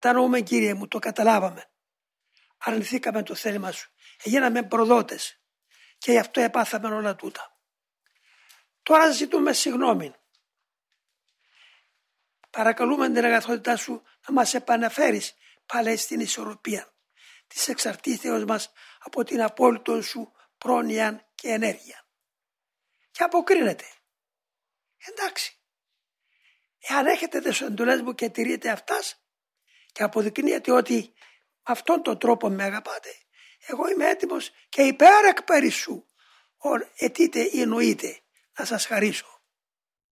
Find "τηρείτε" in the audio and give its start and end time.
28.30-28.70